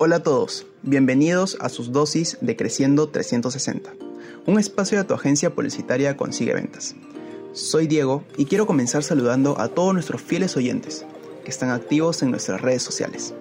[0.00, 3.94] Hola a todos, bienvenidos a sus dosis de Creciendo 360,
[4.46, 6.94] un espacio de tu agencia publicitaria Consigue Ventas.
[7.52, 11.04] Soy Diego y quiero comenzar saludando a todos nuestros fieles oyentes
[11.42, 13.34] que están activos en nuestras redes sociales.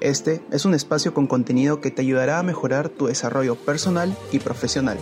[0.00, 4.38] Este es un espacio con contenido que te ayudará a mejorar tu desarrollo personal y
[4.38, 4.96] profesional.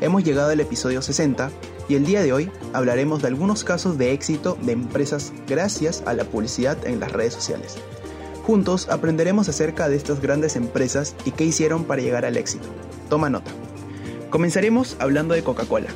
[0.00, 1.50] Hemos llegado al episodio 60
[1.88, 6.14] y el día de hoy hablaremos de algunos casos de éxito de empresas gracias a
[6.14, 7.78] la publicidad en las redes sociales.
[8.50, 12.66] Juntos aprenderemos acerca de estas grandes empresas y qué hicieron para llegar al éxito.
[13.08, 13.52] Toma nota.
[14.28, 15.86] Comenzaremos hablando de Coca-Cola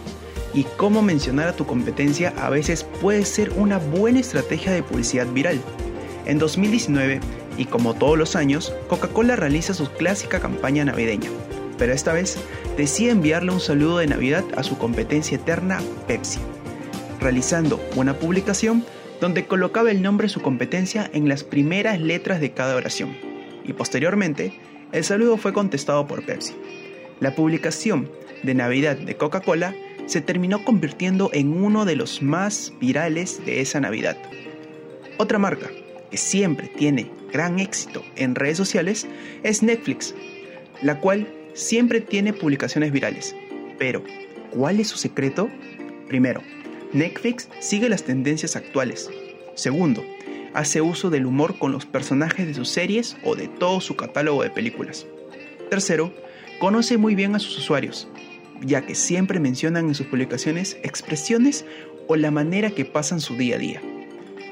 [0.52, 5.27] y cómo mencionar a tu competencia a veces puede ser una buena estrategia de publicidad
[5.27, 5.60] viral.
[6.27, 7.18] En 2019,
[7.58, 11.30] y como todos los años, Coca-Cola realiza su clásica campaña navideña,
[11.77, 12.36] pero esta vez
[12.77, 16.38] decide enviarle un saludo de Navidad a su competencia eterna Pepsi,
[17.18, 18.84] realizando una publicación
[19.20, 23.16] donde colocaba el nombre de su competencia en las primeras letras de cada oración,
[23.64, 24.52] y posteriormente
[24.92, 26.55] el saludo fue contestado por Pepsi.
[27.20, 28.11] La publicación
[28.42, 29.75] de Navidad de Coca-Cola
[30.06, 34.16] se terminó convirtiendo en uno de los más virales de esa Navidad.
[35.16, 35.70] Otra marca
[36.10, 39.06] que siempre tiene gran éxito en redes sociales
[39.42, 40.14] es Netflix,
[40.83, 43.34] la cual siempre tiene publicaciones virales.
[43.78, 44.05] Pero,
[44.50, 45.48] ¿cuál es su secreto?
[46.08, 46.42] Primero,
[46.95, 49.11] Netflix sigue las tendencias actuales.
[49.55, 50.05] Segundo,
[50.55, 54.45] hace uso del humor con los personajes de sus series o de todo su catálogo
[54.45, 55.05] de películas.
[55.69, 56.15] Tercero,
[56.61, 58.09] conoce muy bien a sus usuarios,
[58.62, 61.65] ya que siempre mencionan en sus publicaciones expresiones
[62.06, 63.83] o la manera que pasan su día a día.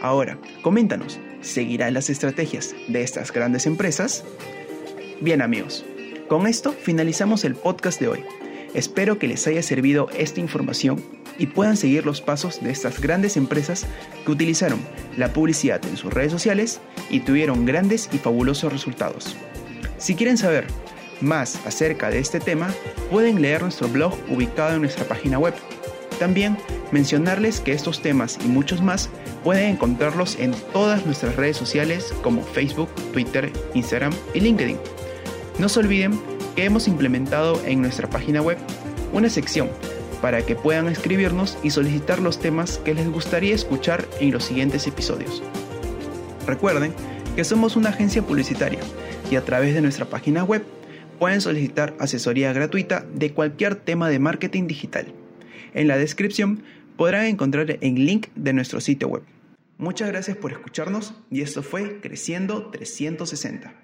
[0.01, 4.25] Ahora, coméntanos, ¿seguirá las estrategias de estas grandes empresas?
[5.21, 5.85] Bien amigos,
[6.29, 8.42] con esto finalizamos el podcast de hoy.
[8.75, 11.03] Espero que les haya servido esta información
[11.39, 13.87] y puedan seguir los pasos de estas grandes empresas
[14.25, 14.81] que utilizaron
[15.17, 19.37] la publicidad en sus redes sociales y tuvieron grandes y fabulosos resultados.
[19.99, 20.67] Si quieren saber
[21.21, 22.73] más acerca de este tema,
[23.11, 25.55] pueden leer nuestro blog ubicado en nuestra página web.
[26.19, 26.57] También
[26.93, 29.11] mencionarles que estos temas y muchos más
[29.45, 34.79] pueden encontrarlos en todas nuestras redes sociales como Facebook, Twitter, Instagram y LinkedIn.
[35.59, 36.19] No se olviden
[36.55, 38.59] que hemos implementado en nuestra página web
[39.13, 39.69] una sección
[40.21, 44.87] para que puedan escribirnos y solicitar los temas que les gustaría escuchar en los siguientes
[44.87, 45.43] episodios.
[46.47, 46.95] Recuerden
[47.35, 48.81] que somos una agencia publicitaria
[49.31, 50.65] y a través de nuestra página web
[51.19, 55.07] pueden solicitar asesoría gratuita de cualquier tema de marketing digital.
[55.75, 56.63] En la descripción
[56.97, 59.23] podrán encontrar el link de nuestro sitio web.
[59.79, 63.75] Muchas gracias por escucharnos y esto fue Creciendo 360.